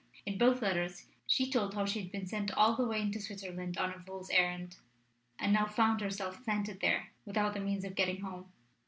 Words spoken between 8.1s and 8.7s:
home.